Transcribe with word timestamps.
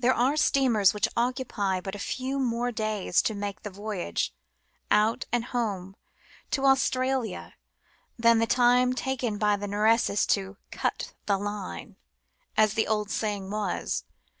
There 0.00 0.14
are 0.14 0.36
steamers 0.36 0.92
which 0.92 1.06
occupy 1.16 1.80
but 1.80 1.94
a 1.94 1.98
few 2.00 2.40
more 2.40 2.72
days 2.72 3.22
in 3.30 3.38
making 3.38 3.60
the 3.62 3.70
voyage, 3.70 4.34
out 4.90 5.26
and 5.30 5.44
home, 5.44 5.94
to 6.50 6.64
Australia 6.66 7.54
than 8.18 8.40
the 8.40 8.48
time 8.48 8.94
taken 8.94 9.38
by 9.38 9.54
the 9.54 9.68
Nereus 9.68 10.26
to" 10.26 10.56
cut 10.72 11.14
the 11.26 11.38
Line," 11.38 11.94
as 12.56 12.74
the 12.74 12.88
old 12.88 13.12
saying 13.12 13.48
was. 13.52 14.02